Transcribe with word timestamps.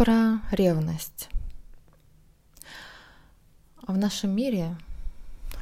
про 0.00 0.40
ревность. 0.50 1.28
В 3.86 3.98
нашем 3.98 4.30
мире 4.30 4.78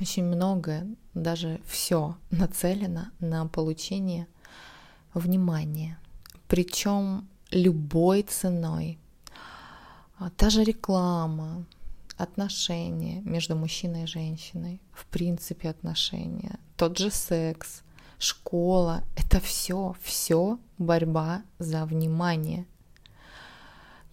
очень 0.00 0.22
многое, 0.22 0.86
даже 1.12 1.60
все 1.66 2.16
нацелено 2.30 3.10
на 3.18 3.48
получение 3.48 4.28
внимания. 5.12 5.98
Причем 6.46 7.26
любой 7.50 8.22
ценой. 8.22 9.00
А 10.18 10.30
та 10.30 10.50
же 10.50 10.62
реклама, 10.62 11.64
отношения 12.16 13.20
между 13.22 13.56
мужчиной 13.56 14.04
и 14.04 14.06
женщиной, 14.06 14.80
в 14.92 15.06
принципе 15.06 15.68
отношения, 15.68 16.60
тот 16.76 16.96
же 16.96 17.10
секс, 17.10 17.82
школа, 18.20 19.02
это 19.16 19.40
все, 19.40 19.96
все 20.00 20.60
борьба 20.78 21.42
за 21.58 21.84
внимание. 21.84 22.66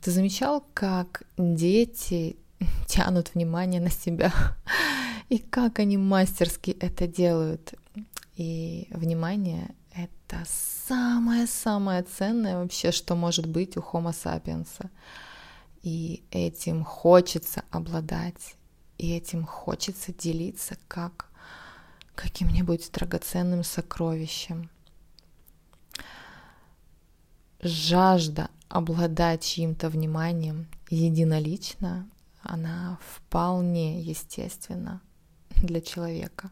Ты 0.05 0.11
замечал, 0.11 0.63
как 0.75 1.23
дети 1.35 2.37
тянут 2.87 3.33
внимание 3.33 3.81
на 3.81 3.89
себя 3.89 4.31
и 5.29 5.39
как 5.39 5.79
они 5.79 5.97
мастерски 5.97 6.77
это 6.79 7.07
делают. 7.07 7.73
И 8.35 8.87
внимание— 8.91 9.73
это 9.95 10.43
самое-самое 10.45 12.03
ценное 12.03 12.59
вообще, 12.59 12.91
что 12.91 13.15
может 13.15 13.47
быть 13.47 13.77
у 13.77 13.79
Homo 13.79 14.11
sapiens. 14.11 14.67
И 15.81 16.23
этим 16.29 16.83
хочется 16.83 17.63
обладать, 17.71 18.53
и 18.99 19.11
этим 19.11 19.43
хочется 19.43 20.13
делиться 20.13 20.77
как 20.87 21.31
каким-нибудь 22.13 22.91
драгоценным 22.91 23.63
сокровищем. 23.63 24.69
Жажда 27.67 28.51
обладать 28.69 29.43
чьим-то 29.43 29.89
вниманием 29.89 30.67
единолично, 30.91 32.07
она 32.43 32.99
вполне 33.01 34.01
естественна 34.01 35.01
для 35.49 35.81
человека 35.81 36.51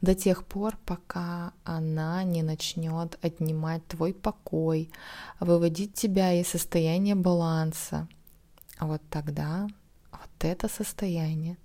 до 0.00 0.14
тех 0.14 0.42
пор, 0.46 0.78
пока 0.86 1.52
она 1.64 2.22
не 2.22 2.42
начнет 2.42 3.18
отнимать 3.22 3.86
твой 3.86 4.14
покой, 4.14 4.90
выводить 5.38 5.92
тебя 5.92 6.32
из 6.32 6.48
состояния 6.48 7.14
баланса. 7.14 8.08
Вот 8.80 9.02
тогда 9.10 9.68
вот 10.12 10.30
это 10.38 10.70
состояние 10.70 11.58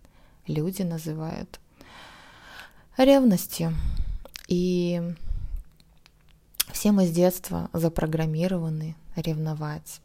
люди 0.46 0.82
называют 0.82 1.62
ревностью. 2.98 3.74
И 4.50 5.16
все 6.72 6.92
мы 6.92 7.06
с 7.06 7.12
детства 7.12 7.70
запрограммированы 7.74 8.96
ревновать. 9.16 10.02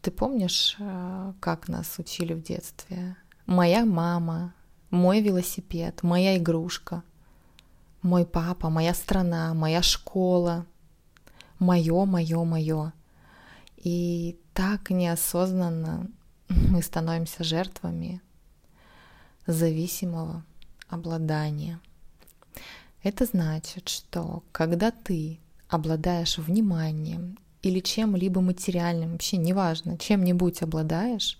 Ты 0.00 0.10
помнишь, 0.10 0.76
э, 0.78 1.32
как 1.40 1.68
нас 1.68 1.98
учили 1.98 2.32
в 2.32 2.42
детстве? 2.42 3.16
Моя 3.46 3.84
мама, 3.84 4.54
мой 4.90 5.20
велосипед, 5.20 6.02
моя 6.02 6.36
игрушка, 6.36 7.02
мой 8.02 8.24
папа, 8.24 8.70
моя 8.70 8.94
страна, 8.94 9.52
моя 9.54 9.82
школа, 9.82 10.66
мое, 11.58 12.04
мое, 12.04 12.44
мое. 12.44 12.92
И 13.76 14.38
так 14.54 14.90
неосознанно 14.90 16.08
мы 16.48 16.82
становимся 16.82 17.44
жертвами 17.44 18.22
зависимого 19.46 20.44
обладания. 20.88 21.80
Это 23.02 23.24
значит, 23.24 23.88
что 23.88 24.42
когда 24.52 24.90
ты 24.90 25.38
обладаешь 25.68 26.38
вниманием 26.38 27.38
или 27.62 27.80
чем-либо 27.80 28.40
материальным, 28.40 29.12
вообще 29.12 29.36
неважно, 29.36 29.98
чем-нибудь 29.98 30.62
обладаешь, 30.62 31.38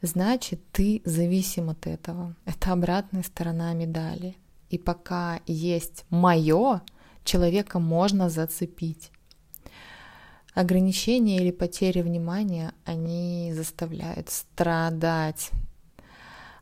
значит, 0.00 0.60
ты 0.72 1.02
зависим 1.04 1.70
от 1.70 1.86
этого. 1.86 2.36
Это 2.44 2.72
обратная 2.72 3.22
сторона 3.22 3.72
медали. 3.72 4.36
И 4.70 4.78
пока 4.78 5.40
есть 5.46 6.04
мое, 6.08 6.82
человека 7.24 7.78
можно 7.78 8.30
зацепить. 8.30 9.10
Ограничения 10.54 11.38
или 11.38 11.50
потери 11.50 12.02
внимания, 12.02 12.72
они 12.84 13.52
заставляют 13.54 14.28
страдать, 14.30 15.50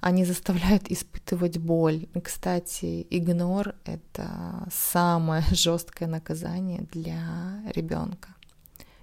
они 0.00 0.24
заставляют 0.24 0.90
испытывать 0.90 1.58
боль. 1.58 2.08
Кстати, 2.22 3.06
игнор— 3.10 3.74
это 3.84 4.66
самое 4.72 5.42
жесткое 5.50 6.08
наказание 6.08 6.86
для 6.90 7.62
ребенка, 7.74 8.30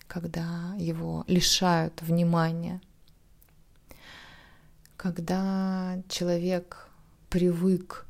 когда 0.07 0.73
его 0.77 1.23
лишают 1.27 2.01
внимания. 2.01 2.81
Когда 4.95 6.01
человек 6.09 6.89
привык 7.29 8.07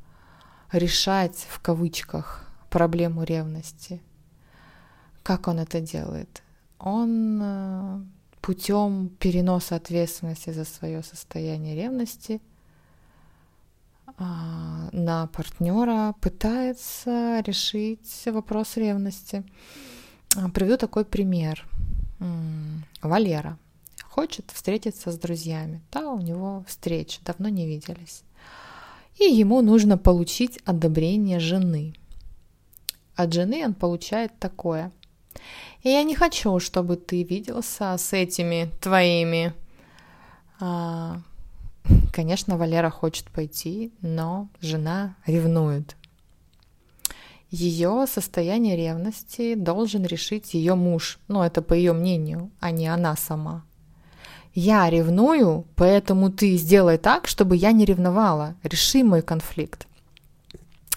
решать 0.71 1.45
в 1.49 1.59
кавычках 1.59 2.49
проблему 2.69 3.23
ревности, 3.23 4.01
как 5.23 5.49
он 5.49 5.59
это 5.59 5.81
делает? 5.81 6.41
Он 6.79 7.39
э, 7.41 8.01
путем 8.39 9.09
переноса 9.19 9.75
ответственности 9.75 10.51
за 10.51 10.63
свое 10.63 11.03
состояние 11.03 11.75
ревности– 11.75 12.41
на 14.19 15.27
партнера 15.27 16.15
пытается 16.21 17.43
решить 17.45 18.23
вопрос 18.25 18.77
ревности. 18.77 19.43
А, 20.35 20.49
приведу 20.49 20.77
такой 20.77 21.05
пример. 21.05 21.65
Валера 23.01 23.59
хочет 24.03 24.49
встретиться 24.51 25.11
с 25.11 25.19
друзьями. 25.19 25.81
Да, 25.91 26.09
у 26.11 26.19
него 26.19 26.63
встреча, 26.67 27.19
давно 27.23 27.49
не 27.49 27.67
виделись. 27.67 28.23
И 29.19 29.25
ему 29.25 29.61
нужно 29.61 29.97
получить 29.97 30.59
одобрение 30.65 31.39
жены. 31.39 31.93
От 33.15 33.33
жены 33.33 33.63
он 33.65 33.73
получает 33.75 34.37
такое. 34.39 34.91
И 35.83 35.89
я 35.89 36.03
не 36.03 36.15
хочу, 36.15 36.59
чтобы 36.59 36.95
ты 36.95 37.23
виделся 37.23 37.95
с 37.97 38.13
этими 38.13 38.71
твоими 38.81 39.53
а, 40.59 41.21
Конечно, 42.11 42.57
Валера 42.57 42.89
хочет 42.89 43.29
пойти, 43.29 43.91
но 44.01 44.49
жена 44.59 45.15
ревнует. 45.25 45.95
Ее 47.49 48.05
состояние 48.07 48.75
ревности 48.75 49.55
должен 49.55 50.05
решить 50.05 50.53
ее 50.53 50.75
муж, 50.75 51.19
ну 51.27 51.43
это 51.43 51.61
по 51.61 51.73
ее 51.73 51.93
мнению, 51.93 52.51
а 52.59 52.71
не 52.71 52.87
она 52.87 53.15
сама. 53.15 53.63
Я 54.53 54.89
ревную, 54.89 55.65
поэтому 55.75 56.31
ты 56.31 56.57
сделай 56.57 56.97
так, 56.97 57.27
чтобы 57.27 57.55
я 57.55 57.71
не 57.71 57.85
ревновала. 57.85 58.55
Реши 58.63 59.03
мой 59.03 59.21
конфликт. 59.21 59.87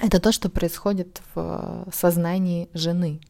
Это 0.00 0.19
то, 0.19 0.32
что 0.32 0.49
происходит 0.49 1.20
в 1.34 1.87
сознании 1.93 2.70
жены 2.72 3.20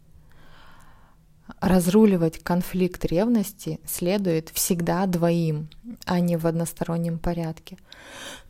разруливать 1.61 2.38
конфликт 2.43 3.05
ревности 3.05 3.81
следует 3.87 4.50
всегда 4.50 5.06
двоим, 5.06 5.69
а 6.05 6.21
не 6.21 6.37
в 6.37 6.47
одностороннем 6.47 7.19
порядке. 7.19 7.77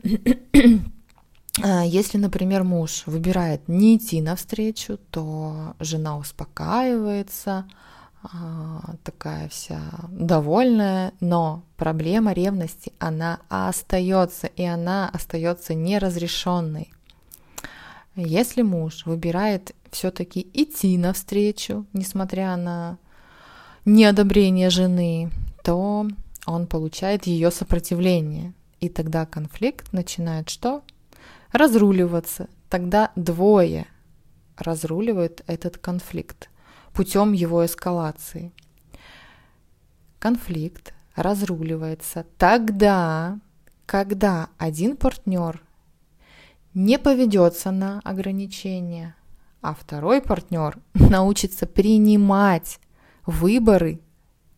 А, 1.61 1.83
если, 1.83 2.17
например, 2.17 2.63
муж 2.63 3.03
выбирает 3.07 3.67
не 3.67 3.97
идти 3.97 4.21
навстречу, 4.21 4.97
то 5.09 5.75
жена 5.81 6.17
успокаивается, 6.17 7.65
а, 8.23 8.95
такая 9.03 9.49
вся 9.49 9.81
довольная, 10.09 11.11
но 11.19 11.63
проблема 11.75 12.33
ревности, 12.33 12.93
она 12.99 13.41
остается, 13.49 14.47
и 14.47 14.63
она 14.63 15.09
остается 15.09 15.73
неразрешенной. 15.73 16.93
Если 18.15 18.61
муж 18.61 19.05
выбирает 19.05 19.73
все-таки 19.89 20.45
идти 20.53 20.97
навстречу, 20.97 21.85
несмотря 21.93 22.55
на 22.57 22.97
неодобрение 23.85 24.69
жены, 24.69 25.31
то 25.63 26.07
он 26.45 26.67
получает 26.67 27.25
ее 27.25 27.51
сопротивление. 27.51 28.53
И 28.79 28.89
тогда 28.89 29.25
конфликт 29.25 29.93
начинает 29.93 30.49
что? 30.49 30.81
Разруливаться. 31.51 32.47
Тогда 32.69 33.11
двое 33.15 33.87
разруливают 34.57 35.43
этот 35.47 35.77
конфликт 35.77 36.49
путем 36.93 37.31
его 37.31 37.65
эскалации. 37.65 38.51
Конфликт 40.19 40.93
разруливается 41.15 42.25
тогда, 42.37 43.39
когда 43.85 44.49
один 44.57 44.97
партнер 44.97 45.61
не 46.73 46.97
поведется 46.97 47.71
на 47.71 47.99
ограничения, 48.03 49.15
а 49.61 49.73
второй 49.73 50.21
партнер 50.21 50.77
научится 50.93 51.65
принимать 51.65 52.79
выборы, 53.25 53.99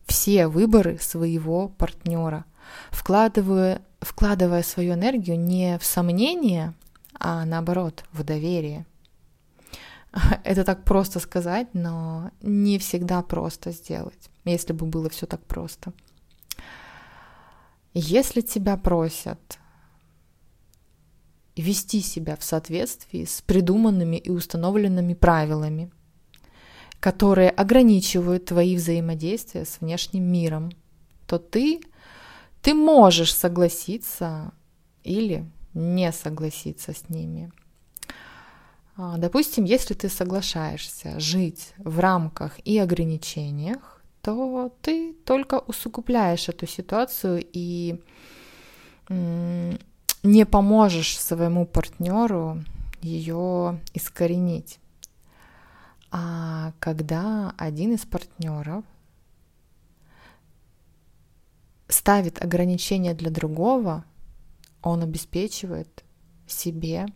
все 0.06 0.46
выборы 0.48 0.98
своего 0.98 1.68
партнера, 1.68 2.44
вкладывая, 2.90 3.82
вкладывая 4.00 4.62
свою 4.62 4.94
энергию 4.94 5.38
не 5.38 5.78
в 5.78 5.84
сомнение, 5.84 6.74
а 7.18 7.44
наоборот, 7.44 8.04
в 8.12 8.22
доверие. 8.22 8.86
Это 10.44 10.64
так 10.64 10.84
просто 10.84 11.20
сказать, 11.20 11.68
но 11.72 12.30
не 12.42 12.78
всегда 12.78 13.22
просто 13.22 13.72
сделать, 13.72 14.30
если 14.44 14.72
бы 14.72 14.86
было 14.86 15.08
все 15.10 15.26
так 15.26 15.44
просто. 15.44 15.92
Если 17.92 18.40
тебя 18.40 18.76
просят 18.76 19.58
вести 21.62 22.00
себя 22.00 22.36
в 22.36 22.44
соответствии 22.44 23.24
с 23.24 23.42
придуманными 23.42 24.16
и 24.16 24.30
установленными 24.30 25.14
правилами, 25.14 25.90
которые 27.00 27.50
ограничивают 27.50 28.46
твои 28.46 28.76
взаимодействия 28.76 29.64
с 29.64 29.80
внешним 29.80 30.24
миром, 30.24 30.72
то 31.26 31.38
ты, 31.38 31.80
ты 32.62 32.74
можешь 32.74 33.34
согласиться 33.34 34.52
или 35.02 35.44
не 35.74 36.10
согласиться 36.12 36.92
с 36.92 37.08
ними. 37.08 37.52
А, 38.96 39.16
допустим, 39.18 39.64
если 39.64 39.94
ты 39.94 40.08
соглашаешься 40.08 41.18
жить 41.18 41.74
в 41.78 41.98
рамках 41.98 42.58
и 42.64 42.78
ограничениях, 42.78 44.02
то 44.22 44.74
ты 44.80 45.12
только 45.24 45.58
усугубляешь 45.58 46.48
эту 46.48 46.66
ситуацию 46.66 47.44
и 47.52 48.00
не 50.24 50.46
поможешь 50.46 51.20
своему 51.20 51.66
партнеру 51.66 52.64
ее 53.02 53.80
искоренить. 53.92 54.80
А 56.10 56.72
когда 56.78 57.54
один 57.58 57.92
из 57.92 58.06
партнеров 58.06 58.84
ставит 61.88 62.42
ограничения 62.42 63.12
для 63.12 63.30
другого, 63.30 64.04
он 64.82 65.02
обеспечивает 65.02 66.02
себе 66.46 67.06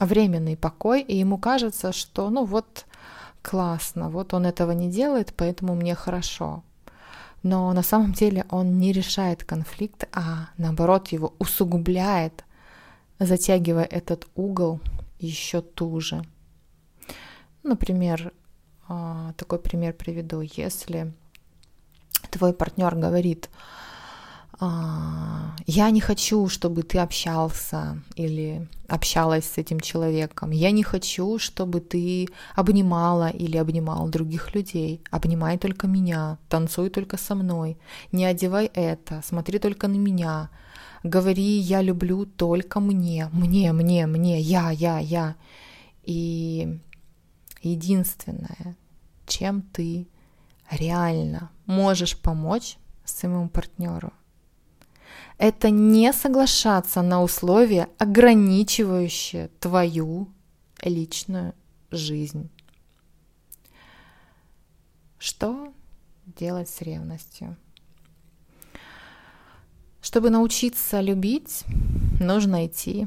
временный 0.00 0.56
покой, 0.56 1.02
и 1.02 1.16
ему 1.16 1.38
кажется, 1.38 1.92
что 1.92 2.30
ну 2.30 2.44
вот 2.44 2.86
классно, 3.42 4.10
вот 4.10 4.34
он 4.34 4.44
этого 4.46 4.72
не 4.72 4.90
делает, 4.90 5.34
поэтому 5.36 5.76
мне 5.76 5.94
хорошо. 5.94 6.64
Но 7.42 7.72
на 7.72 7.82
самом 7.82 8.12
деле 8.12 8.44
он 8.50 8.78
не 8.78 8.92
решает 8.92 9.44
конфликт, 9.44 10.08
а 10.12 10.50
наоборот 10.56 11.08
его 11.08 11.34
усугубляет, 11.38 12.44
затягивая 13.18 13.84
этот 13.84 14.26
угол 14.34 14.80
еще 15.18 15.60
туже. 15.60 16.22
Например, 17.62 18.32
а, 18.88 19.32
такой 19.36 19.58
пример 19.58 19.92
приведу. 19.92 20.40
Если 20.40 21.12
твой 22.30 22.52
партнер 22.52 22.94
говорит, 22.94 23.50
я 24.60 25.90
не 25.90 26.00
хочу, 26.00 26.48
чтобы 26.48 26.82
ты 26.82 26.98
общался 26.98 28.02
или 28.16 28.68
общалась 28.88 29.44
с 29.44 29.58
этим 29.58 29.78
человеком. 29.78 30.50
Я 30.50 30.72
не 30.72 30.82
хочу, 30.82 31.38
чтобы 31.38 31.80
ты 31.80 32.28
обнимала 32.56 33.28
или 33.28 33.56
обнимал 33.56 34.08
других 34.08 34.54
людей. 34.54 35.00
Обнимай 35.10 35.58
только 35.58 35.86
меня, 35.86 36.38
танцуй 36.48 36.90
только 36.90 37.16
со 37.16 37.36
мной. 37.36 37.78
Не 38.10 38.24
одевай 38.24 38.66
это, 38.74 39.22
смотри 39.24 39.60
только 39.60 39.86
на 39.86 39.96
меня. 39.96 40.50
Говори, 41.04 41.58
я 41.58 41.80
люблю 41.80 42.26
только 42.26 42.80
мне, 42.80 43.28
мне, 43.32 43.72
мне, 43.72 44.06
мне, 44.06 44.40
я, 44.40 44.70
я, 44.70 44.98
я. 44.98 45.36
И 46.02 46.80
единственное, 47.62 48.76
чем 49.26 49.62
ты 49.62 50.08
реально 50.70 51.50
можешь 51.66 52.18
помочь 52.18 52.76
своему 53.04 53.48
партнеру, 53.48 54.12
это 55.38 55.70
не 55.70 56.12
соглашаться 56.12 57.00
на 57.00 57.22
условия, 57.22 57.88
ограничивающие 57.98 59.48
твою 59.60 60.28
личную 60.82 61.54
жизнь. 61.90 62.50
Что 65.18 65.72
делать 66.26 66.68
с 66.68 66.82
ревностью? 66.82 67.56
Чтобы 70.00 70.30
научиться 70.30 71.00
любить, 71.00 71.64
нужно 72.20 72.66
идти 72.66 73.06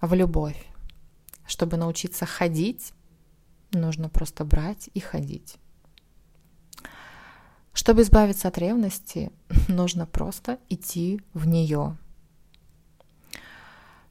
в 0.00 0.14
любовь. 0.14 0.66
Чтобы 1.46 1.76
научиться 1.76 2.26
ходить, 2.26 2.92
нужно 3.72 4.08
просто 4.08 4.44
брать 4.44 4.88
и 4.94 5.00
ходить. 5.00 5.56
Чтобы 7.72 8.02
избавиться 8.02 8.48
от 8.48 8.58
ревности, 8.58 9.32
нужно 9.68 10.06
просто 10.06 10.58
идти 10.68 11.20
в 11.32 11.46
нее. 11.46 11.96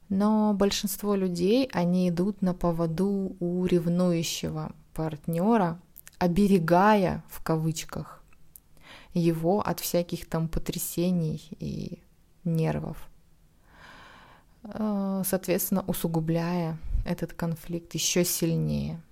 Но 0.08 0.52
большинство 0.52 1.14
людей, 1.14 1.68
они 1.72 2.08
идут 2.08 2.42
на 2.42 2.54
поводу 2.54 3.36
у 3.40 3.64
ревнующего 3.64 4.72
партнера, 4.92 5.80
оберегая 6.18 7.24
в 7.28 7.42
кавычках 7.42 8.22
его 9.14 9.60
от 9.60 9.80
всяких 9.80 10.28
там 10.28 10.48
потрясений 10.48 11.48
и 11.58 12.02
нервов. 12.44 13.08
Э, 14.64 15.22
соответственно, 15.24 15.82
усугубляя 15.86 16.78
этот 17.04 17.32
конфликт 17.32 17.94
еще 17.94 18.24
сильнее– 18.24 19.00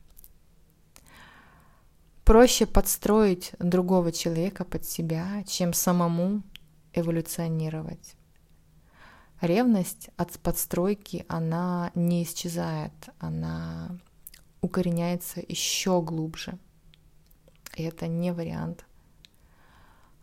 проще 2.30 2.64
подстроить 2.64 3.54
другого 3.58 4.12
человека 4.12 4.64
под 4.64 4.84
себя, 4.84 5.42
чем 5.48 5.72
самому 5.72 6.44
эволюционировать. 6.92 8.14
Ревность 9.40 10.10
от 10.16 10.38
подстройки, 10.38 11.26
она 11.26 11.90
не 11.96 12.22
исчезает, 12.22 12.92
она 13.18 13.98
укореняется 14.60 15.42
еще 15.48 16.00
глубже. 16.02 16.56
И 17.74 17.82
это 17.82 18.06
не 18.06 18.32
вариант 18.32 18.84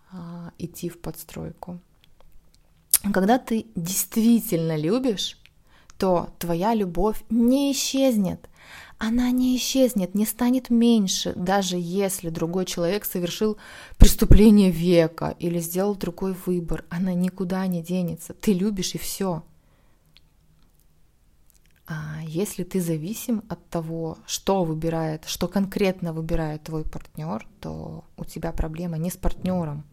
а, 0.10 0.54
идти 0.58 0.88
в 0.88 1.02
подстройку. 1.02 1.82
Когда 3.14 3.38
ты 3.38 3.66
действительно 3.76 4.78
любишь, 4.78 5.37
то 5.98 6.30
твоя 6.40 6.74
любовь 6.74 7.24
не 7.30 7.72
исчезнет, 7.72 8.50
она 9.00 9.30
не 9.30 9.56
исчезнет, 9.56 10.16
не 10.16 10.26
станет 10.26 10.70
меньше, 10.72 11.34
даже 11.36 11.78
если 11.78 12.30
другой 12.30 12.66
человек 12.66 13.06
совершил 13.06 13.58
преступление 13.98 14.72
века 14.72 15.36
или 15.38 15.60
сделал 15.60 15.96
другой 15.96 16.36
выбор. 16.46 16.84
Она 16.90 17.14
никуда 17.14 17.68
не 17.68 17.84
денется. 17.84 18.34
Ты 18.34 18.54
любишь 18.54 18.96
и 18.96 18.98
все. 18.98 19.44
А 21.86 22.22
если 22.24 22.64
ты 22.64 22.82
зависим 22.82 23.44
от 23.48 23.66
того, 23.70 24.18
что 24.26 24.64
выбирает, 24.64 25.26
что 25.26 25.48
конкретно 25.48 26.12
выбирает 26.12 26.64
твой 26.64 26.84
партнер, 26.84 27.48
то 27.62 28.04
у 28.18 28.26
тебя 28.26 28.52
проблема 28.52 28.98
не 28.98 29.12
с 29.12 29.16
партнером, 29.16 29.86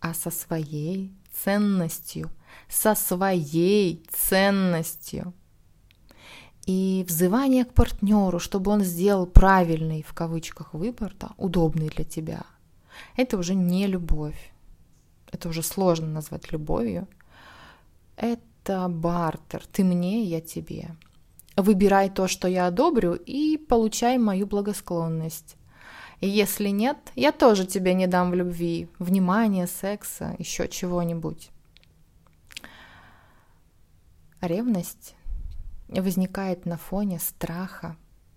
а 0.00 0.14
со 0.14 0.30
своей 0.30 1.12
ценностью, 1.44 2.30
со 2.68 2.94
своей 2.94 4.04
ценностью 4.10 5.32
и 6.66 7.04
взывание 7.08 7.64
к 7.64 7.72
партнеру, 7.72 8.38
чтобы 8.38 8.70
он 8.70 8.82
сделал 8.82 9.26
правильный 9.26 10.02
в 10.02 10.12
кавычках 10.14 10.74
выбор, 10.74 11.14
да, 11.18 11.30
удобный 11.36 11.88
для 11.88 12.04
тебя, 12.04 12.42
это 13.16 13.38
уже 13.38 13.54
не 13.54 13.86
любовь. 13.86 14.52
Это 15.32 15.48
уже 15.48 15.62
сложно 15.62 16.08
назвать 16.08 16.52
любовью. 16.52 17.08
Это 18.16 18.88
бартер. 18.88 19.64
Ты 19.72 19.84
мне, 19.84 20.24
я 20.24 20.40
тебе. 20.40 20.90
Выбирай 21.56 22.10
то, 22.10 22.28
что 22.28 22.48
я 22.48 22.66
одобрю, 22.66 23.14
и 23.14 23.56
получай 23.56 24.18
мою 24.18 24.46
благосклонность. 24.46 25.56
И 26.20 26.28
если 26.28 26.68
нет, 26.68 26.98
я 27.14 27.32
тоже 27.32 27.66
тебе 27.66 27.94
не 27.94 28.06
дам 28.06 28.30
в 28.30 28.34
любви, 28.34 28.88
внимания, 28.98 29.66
секса, 29.66 30.34
еще 30.38 30.68
чего-нибудь. 30.68 31.50
Ревность 34.40 35.14
возникает 35.88 36.66
на 36.66 36.76
фоне 36.76 37.18
страха 37.18 37.96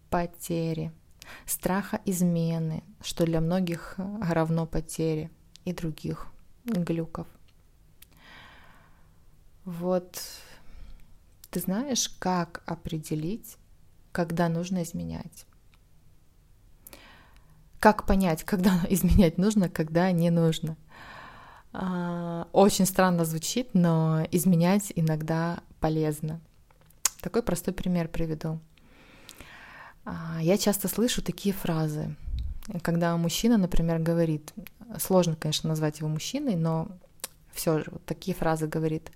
потери, 0.09 0.91
страха 1.45 2.01
измены, 2.05 2.83
что 3.01 3.25
для 3.25 3.41
многих 3.41 3.95
равно 4.21 4.65
потере 4.65 5.31
и 5.65 5.73
других 5.73 6.27
глюков. 6.65 7.27
Вот 9.65 10.19
ты 11.49 11.59
знаешь, 11.59 12.09
как 12.19 12.63
определить, 12.65 13.57
когда 14.11 14.49
нужно 14.49 14.83
изменять? 14.83 15.45
Как 17.79 18.05
понять, 18.05 18.43
когда 18.43 18.79
изменять 18.89 19.37
нужно, 19.37 19.69
когда 19.69 20.11
не 20.11 20.31
нужно? 20.31 20.75
А, 21.71 22.47
очень 22.51 22.85
странно 22.85 23.25
звучит, 23.25 23.73
но 23.73 24.27
изменять 24.31 24.91
иногда 24.95 25.63
полезно. 25.83 26.39
Такой 27.19 27.43
простой 27.43 27.73
пример 27.73 28.07
приведу. 28.07 28.61
А, 30.05 30.37
я 30.41 30.57
часто 30.57 30.87
слышу 30.87 31.21
такие 31.21 31.53
фразы, 31.53 32.15
когда 32.81 33.17
мужчина, 33.17 33.57
например, 33.57 33.99
говорит, 33.99 34.53
сложно, 34.97 35.35
конечно, 35.35 35.67
назвать 35.67 35.99
его 35.99 36.07
мужчиной, 36.07 36.55
но 36.55 36.87
все 37.51 37.79
же 37.79 37.85
вот 37.91 38.05
такие 38.05 38.33
фразы 38.33 38.65
говорит, 38.65 39.11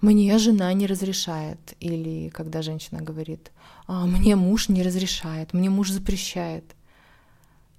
мне 0.00 0.38
жена 0.38 0.72
не 0.72 0.86
разрешает, 0.86 1.58
или 1.80 2.28
когда 2.28 2.62
женщина 2.62 3.02
говорит, 3.02 3.50
а, 3.88 4.06
мне 4.06 4.36
муж 4.36 4.68
не 4.68 4.84
разрешает, 4.84 5.52
мне 5.52 5.68
муж 5.68 5.90
запрещает. 5.90 6.76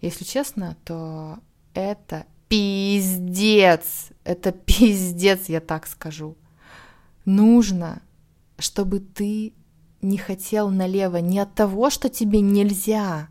Если 0.02 0.26
честно, 0.26 0.76
то 0.84 1.40
это 1.74 2.26
пиздец. 2.50 4.10
Это 4.26 4.52
пиздец, 4.52 5.48
я 5.48 5.62
так 5.62 5.88
скажу. 5.88 6.36
Нужно, 7.24 8.02
чтобы 8.60 9.00
ты 9.00 9.54
не 10.02 10.18
хотел 10.18 10.70
налево 10.70 11.18
не 11.18 11.40
от 11.40 11.54
того, 11.56 11.90
что 11.90 12.10
тебе 12.10 12.42
нельзя, 12.42 13.28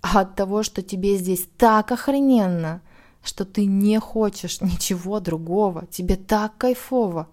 а 0.00 0.20
от 0.20 0.34
того, 0.36 0.62
что 0.62 0.82
тебе 0.82 1.16
здесь 1.16 1.48
так 1.56 1.92
охрененно, 1.92 2.82
что 3.22 3.44
ты 3.44 3.66
не 3.66 3.98
хочешь 4.00 4.60
ничего 4.60 5.20
другого, 5.20 5.86
тебе 5.86 6.16
так 6.16 6.56
кайфово, 6.58 7.28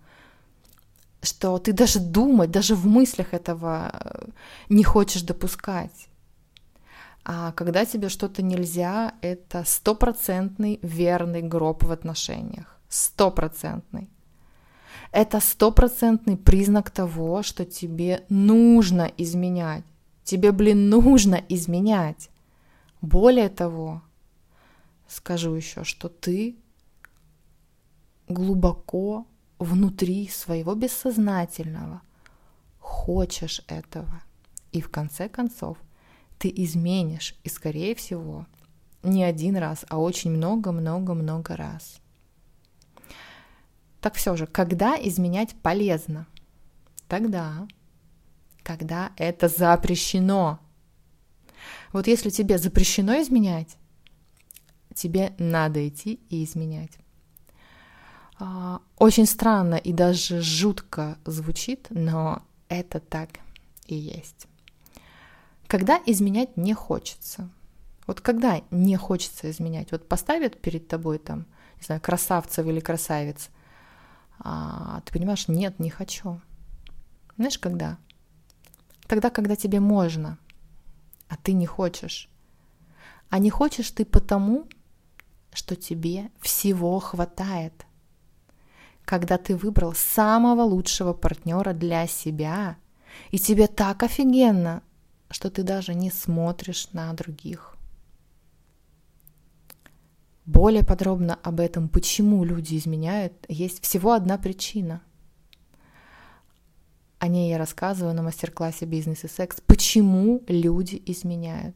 что 1.22 1.57
ты 1.57 1.74
даже 1.74 2.00
думать, 2.00 2.51
даже 2.51 2.75
в 2.75 2.86
мыслях 2.86 3.34
этого 3.34 3.91
э, 3.93 4.27
не 4.69 4.84
хочешь 4.84 5.24
допускать. 5.24 6.07
А 7.27 7.51
когда 7.53 7.86
тебе 7.86 8.10
что-то 8.10 8.43
нельзя, 8.43 9.15
это 9.22 9.63
стопроцентный 9.65 10.79
верный 10.84 11.41
гроб 11.41 11.84
в 11.84 11.91
отношениях. 11.91 12.79
Стопроцентный. 12.88 14.10
Это 15.11 15.39
стопроцентный 15.39 16.37
признак 16.37 16.89
того, 16.89 17.43
что 17.43 17.65
тебе 17.65 18.25
нужно 18.29 19.11
изменять. 19.17 19.83
Тебе, 20.23 20.51
блин, 20.51 20.89
нужно 20.89 21.41
изменять. 21.49 22.29
Более 23.01 23.49
того, 23.49 24.01
скажу 25.07 25.53
еще, 25.53 25.83
что 25.83 26.09
ты 26.09 26.57
глубоко 28.27 29.27
внутри 29.59 30.27
своего 30.27 30.75
бессознательного 30.75 32.01
хочешь 32.79 33.61
этого. 33.67 34.21
И 34.71 34.81
в 34.81 34.89
конце 34.89 35.29
концов 35.29 35.77
ты 36.37 36.51
изменишь, 36.55 37.35
и 37.43 37.49
скорее 37.49 37.95
всего, 37.95 38.45
не 39.03 39.23
один 39.23 39.55
раз, 39.57 39.85
а 39.89 39.99
очень 39.99 40.31
много-много-много 40.31 41.55
раз. 41.55 42.01
Так 44.05 44.13
все 44.13 44.35
же, 44.35 44.45
когда 44.45 44.95
изменять 45.01 45.55
полезно? 45.63 46.27
Тогда, 47.07 47.67
когда 48.62 49.12
это 49.17 49.47
запрещено. 49.47 50.59
Вот 51.91 52.05
если 52.05 52.29
тебе 52.29 52.59
запрещено 52.59 53.19
изменять, 53.24 53.77
тебе 54.93 55.33
надо 55.39 55.88
идти 55.88 56.19
и 56.29 56.43
изменять. 56.43 56.91
А, 58.38 58.79
очень 59.00 59.25
странно 59.25 59.74
и 59.74 59.91
даже 59.91 60.39
жутко 60.39 61.17
звучит, 61.25 61.88
но 61.89 62.43
это 62.69 63.00
так 63.00 63.39
и 63.88 63.95
есть. 63.95 64.45
Когда 65.65 66.00
изменять 66.05 66.57
не 66.57 66.75
хочется. 66.75 67.50
Вот 68.05 68.21
когда 68.21 68.62
не 68.69 68.97
хочется 68.97 69.50
изменять, 69.50 69.91
вот 69.91 70.07
поставят 70.07 70.62
перед 70.62 70.88
тобой 70.88 71.17
там, 71.17 71.47
не 71.77 71.85
знаю, 71.85 72.01
красавцев 72.01 72.67
или 72.67 72.79
красавиц, 72.79 73.50
а 74.39 75.01
ты 75.01 75.13
понимаешь, 75.13 75.48
нет, 75.48 75.80
не 75.80 75.89
хочу. 75.89 76.42
Знаешь, 77.38 77.58
когда? 77.60 77.98
Тогда, 79.08 79.30
когда 79.30 79.56
тебе 79.56 79.80
можно, 79.80 80.38
а 81.27 81.38
ты 81.38 81.54
не 81.54 81.65
хочешь. 81.65 82.30
А 83.30 83.39
не 83.39 83.50
хочешь 83.50 83.92
ты 83.92 84.06
потому, 84.06 84.68
что 85.54 85.75
тебе 85.75 86.32
всего 86.42 87.00
хватает. 87.00 87.86
Когда 89.04 89.38
ты 89.38 89.56
выбрал 89.56 89.94
самого 89.94 90.63
лучшего 90.63 91.13
партнера 91.13 91.74
для 91.74 92.08
себя, 92.08 92.77
и 93.32 93.39
тебе 93.39 93.68
так 93.68 94.04
офигенно, 94.04 94.82
что 95.30 95.50
ты 95.50 95.63
даже 95.63 95.94
не 95.94 96.12
смотришь 96.12 96.89
на 96.92 97.13
других. 97.13 97.75
Более 100.45 100.83
подробно 100.83 101.39
об 101.41 101.59
этом, 101.59 101.89
почему 101.89 102.43
люди 102.43 102.77
изменяют, 102.77 103.33
есть 103.49 103.83
всего 103.83 104.13
одна 104.13 104.37
причина. 104.37 105.01
О 107.17 107.27
ней 107.27 107.49
я 107.49 107.57
рассказываю 107.57 108.13
на 108.13 108.21
мастер-классе 108.21 108.85
«Бизнес 108.85 109.23
и 109.23 109.27
секс». 109.27 109.59
Почему 109.65 110.43
люди 110.47 111.01
изменяют? 111.07 111.75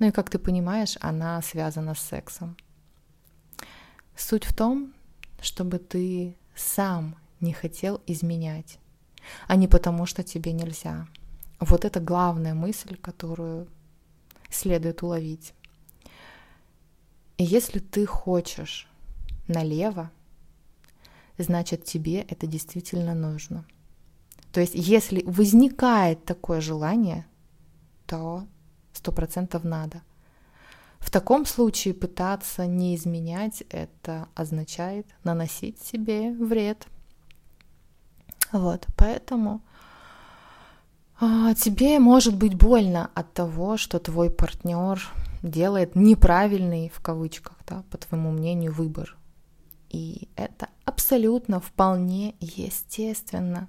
Ну 0.00 0.08
и 0.08 0.10
как 0.10 0.30
ты 0.30 0.38
понимаешь, 0.40 0.96
она 1.00 1.40
связана 1.42 1.94
с 1.94 2.00
сексом. 2.00 2.56
Суть 4.16 4.44
в 4.44 4.54
том, 4.54 4.92
чтобы 5.40 5.78
ты 5.78 6.36
сам 6.56 7.14
не 7.40 7.52
хотел 7.52 8.02
изменять, 8.06 8.80
а 9.46 9.54
не 9.54 9.68
потому, 9.68 10.06
что 10.06 10.24
тебе 10.24 10.52
нельзя. 10.52 11.06
Вот 11.60 11.84
это 11.84 12.00
главная 12.00 12.54
мысль, 12.54 12.96
которую 12.96 13.68
следует 14.48 15.02
уловить. 15.02 15.54
Если 17.42 17.78
ты 17.78 18.04
хочешь 18.04 18.86
налево, 19.48 20.10
значит 21.38 21.84
тебе 21.84 22.20
это 22.20 22.46
действительно 22.46 23.14
нужно. 23.14 23.64
То 24.52 24.60
есть 24.60 24.74
если 24.74 25.22
возникает 25.24 26.22
такое 26.26 26.60
желание, 26.60 27.26
то 28.06 28.46
сто 28.92 29.10
процентов 29.10 29.64
надо. 29.64 30.02
В 30.98 31.10
таком 31.10 31.46
случае 31.46 31.94
пытаться 31.94 32.66
не 32.66 32.94
изменять 32.94 33.62
это 33.70 34.28
означает 34.34 35.06
наносить 35.24 35.80
себе 35.80 36.32
вред. 36.32 36.86
Вот, 38.52 38.86
поэтому 38.98 39.62
а, 41.18 41.54
тебе 41.54 42.00
может 42.00 42.36
быть 42.36 42.54
больно 42.54 43.10
от 43.14 43.32
того, 43.32 43.78
что 43.78 43.98
твой 43.98 44.28
партнер 44.28 45.00
делает 45.42 45.94
неправильный, 45.96 46.90
в 46.90 47.00
кавычках, 47.00 47.56
да, 47.66 47.82
по 47.90 47.98
твоему 47.98 48.30
мнению, 48.30 48.72
выбор. 48.72 49.16
И 49.88 50.28
это 50.36 50.68
абсолютно 50.84 51.60
вполне 51.60 52.34
естественно. 52.40 53.68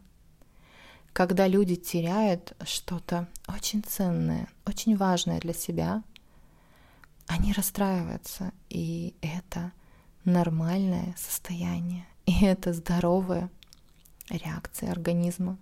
Когда 1.14 1.48
люди 1.48 1.76
теряют 1.76 2.54
что-то 2.64 3.28
очень 3.48 3.84
ценное, 3.84 4.48
очень 4.66 4.96
важное 4.96 5.40
для 5.40 5.54
себя, 5.54 6.04
они 7.28 7.54
расстраиваются, 7.54 8.52
и 8.70 9.16
это 9.22 9.72
нормальное 10.26 11.16
состояние, 11.18 12.06
и 12.26 12.46
это 12.46 12.74
здоровая 12.74 13.50
реакция 14.30 14.92
организма. 14.92 15.58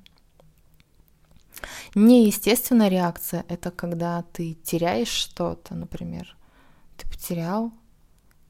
Неестественная 1.95 2.89
реакция– 2.89 3.45
это 3.49 3.71
когда 3.71 4.23
ты 4.33 4.53
теряешь 4.53 5.09
что-то, 5.09 5.75
например, 5.75 6.35
ты 6.97 7.07
потерял, 7.07 7.71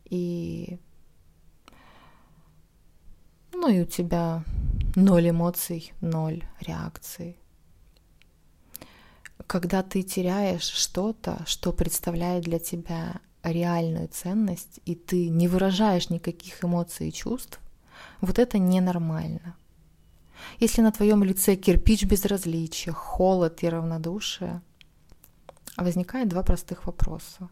и 0.05 0.79
ну 3.53 3.67
и 3.67 3.81
у 3.81 3.85
тебя 3.85 4.43
ноль 4.95 5.29
эмоций, 5.29 5.93
ноль 6.01 6.43
реакций 6.61 7.37
когда 9.49 9.81
ты 9.81 10.03
теряешь 10.03 10.61
что-то, 10.61 11.43
что 11.47 11.73
представляет 11.73 12.43
для 12.43 12.59
тебя 12.59 13.19
реальную 13.41 14.07
ценность, 14.07 14.79
и 14.85 14.93
ты 14.93 15.27
не 15.29 15.47
выражаешь 15.47 16.11
никаких 16.11 16.63
эмоций 16.63 17.09
и 17.09 17.11
чувств, 17.11 17.59
вот 18.21 18.37
это 18.37 18.59
ненормально. 18.59 19.55
Если 20.59 20.81
на 20.81 20.91
твоем 20.91 21.23
лице 21.23 21.55
кирпич 21.55 22.05
безразличия, 22.05 22.91
холод 22.91 23.63
и 23.63 23.69
равнодушие, 23.69 24.61
возникает 25.77 26.29
два 26.29 26.43
простых 26.43 26.85
вопроса. 26.85 27.49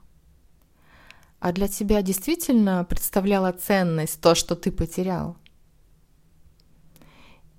А 1.39 1.51
для 1.51 1.67
тебя 1.67 2.01
действительно 2.01 2.84
представляла 2.84 3.51
ценность 3.51 4.20
то, 4.22 4.36
что 4.36 4.56
ты 4.56 4.72
потерял? 4.72 5.38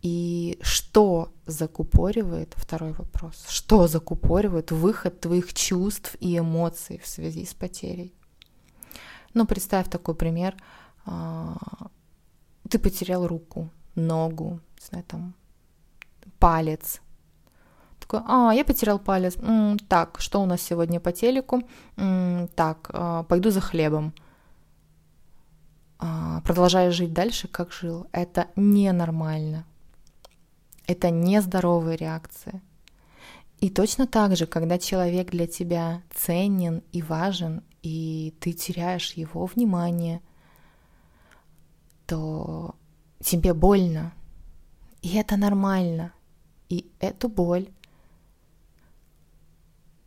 И 0.02 0.58
что 0.62 1.32
закупоривает, 1.46 2.54
второй 2.56 2.92
вопрос, 2.92 3.46
что 3.48 3.88
закупоривает 3.88 4.70
выход 4.70 5.20
твоих 5.20 5.52
чувств 5.54 6.16
и 6.20 6.38
эмоций 6.38 7.00
в 7.02 7.06
связи 7.06 7.44
с 7.44 7.54
потерей? 7.54 8.14
Ну, 9.34 9.46
представь 9.46 9.88
такой 9.88 10.14
пример. 10.14 10.56
А, 11.04 11.56
ты 12.68 12.78
потерял 12.78 13.26
руку, 13.26 13.70
ногу, 13.94 14.60
не 14.80 14.86
знаю, 14.86 15.04
там, 15.04 15.34
палец. 16.38 17.00
Такой, 18.00 18.20
а, 18.26 18.52
я 18.54 18.64
потерял 18.64 18.98
палец. 18.98 19.36
М, 19.36 19.78
так, 19.78 20.20
что 20.20 20.40
у 20.40 20.46
нас 20.46 20.62
сегодня 20.62 21.00
по 21.00 21.12
телеку? 21.12 21.62
М, 21.96 22.48
так, 22.54 22.90
а, 22.92 23.22
пойду 23.24 23.50
за 23.50 23.60
хлебом. 23.60 24.14
А, 25.98 26.40
продолжая 26.42 26.90
жить 26.90 27.12
дальше, 27.12 27.48
как 27.48 27.72
жил. 27.72 28.06
Это 28.12 28.46
ненормально. 28.56 29.64
Это 30.86 31.10
нездоровая 31.10 31.96
реакция. 31.96 32.62
И 33.60 33.70
точно 33.70 34.06
так 34.06 34.36
же, 34.36 34.46
когда 34.46 34.78
человек 34.78 35.30
для 35.30 35.46
тебя 35.46 36.02
ценен 36.14 36.82
и 36.92 37.02
важен, 37.02 37.62
и 37.82 38.34
ты 38.40 38.52
теряешь 38.52 39.12
его 39.12 39.46
внимание, 39.46 40.20
то 42.06 42.76
тебе 43.20 43.52
больно. 43.52 44.12
И 45.02 45.14
это 45.16 45.36
нормально. 45.36 46.12
И 46.68 46.90
эту 47.00 47.28
боль 47.28 47.70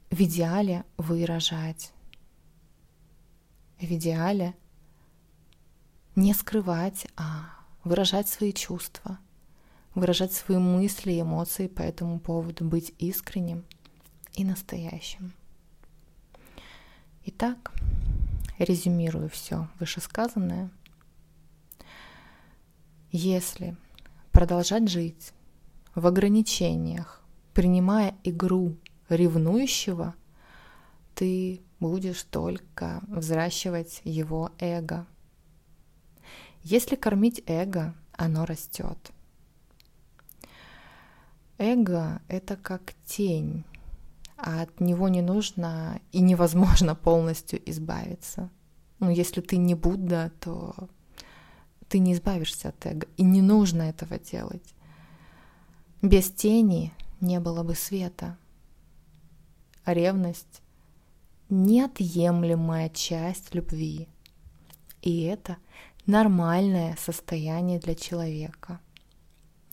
в 0.10 0.22
идеале 0.22 0.84
выражать. 0.98 1.92
В 3.80 3.86
идеале 3.86 4.56
не 6.16 6.34
скрывать, 6.34 7.08
а 7.16 7.50
выражать 7.84 8.28
свои 8.28 8.54
чувства, 8.54 9.18
выражать 9.96 10.34
свои 10.34 10.58
мысли 10.58 11.14
и 11.14 11.22
эмоции 11.22 11.68
по 11.68 11.82
этому 11.82 12.20
поводу, 12.20 12.66
быть 12.66 12.94
искренним 13.00 13.64
и 14.34 14.44
настоящим. 14.44 15.34
Итак, 17.26 17.74
резюмирую 18.58 19.30
все 19.30 19.68
вышесказанное. 19.80 20.70
Если 23.12 23.76
продолжать 24.42 24.90
жить 24.90 25.34
в 25.94 26.08
ограничениях, 26.08 27.22
принимая 27.54 28.16
игру 28.24 28.76
ревнующего, 29.08 30.16
ты 31.14 31.62
будешь 31.80 32.24
только 32.24 33.04
взращивать 33.08 34.02
его 34.04 34.50
эго. 34.58 35.06
Если 36.64 36.96
кормить 36.96 37.44
эго, 37.46 37.94
оно 38.14 38.48
растет. 38.48 39.12
Эго— 41.60 42.20
это 42.28 42.56
как 42.56 42.96
тень, 43.06 43.64
а 44.38 44.64
от 44.64 44.80
него 44.80 45.08
не 45.08 45.22
нужно 45.22 46.02
и 46.12 46.20
невозможно 46.20 46.96
полностью 46.96 47.62
избавиться. 47.70 48.50
Ну, 48.98 49.12
если 49.12 49.42
ты 49.42 49.58
не 49.58 49.76
Будда, 49.76 50.32
то 50.40 50.90
ты 51.92 52.00
не 52.00 52.14
избавишься 52.14 52.70
от 52.70 52.86
эго, 52.86 53.06
и 53.18 53.24
не 53.24 53.42
нужно 53.42 53.82
этого 53.82 54.18
делать. 54.18 54.74
Без 56.02 56.32
тени 56.32 56.94
не 57.20 57.42
было 57.42 57.64
бы 57.64 57.76
света. 57.76 58.38
Ревность— 59.86 60.62
неотъемлемая 61.50 62.88
часть 62.88 63.54
любви. 63.54 64.08
И 65.02 65.24
это 65.24 65.58
нормальное 66.06 66.96
состояние 66.98 67.78
для 67.78 67.94
человека. 67.94 68.80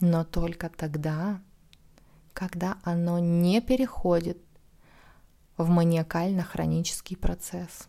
Но 0.00 0.24
только 0.24 0.70
тогда, 0.70 1.40
когда 2.32 2.78
оно 2.82 3.20
не 3.20 3.60
переходит 3.60 4.38
в 5.56 5.68
маниакально-хронический 5.68 7.14
процесс. 7.14 7.88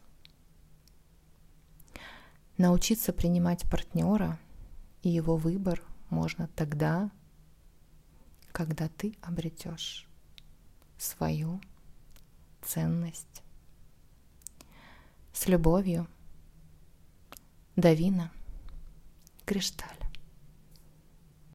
Научиться 2.59 3.13
принимать 3.13 3.63
партнера 3.69 4.37
и 5.01 5.07
его 5.07 5.37
выбор 5.37 5.81
можно 6.09 6.49
тогда, 6.57 7.09
когда 8.51 8.89
ты 8.89 9.15
обретешь 9.21 10.05
свою 10.97 11.61
ценность. 12.61 13.43
С 15.31 15.47
любовью, 15.47 16.05
Давина 17.77 18.29
Кришталь. 19.45 19.98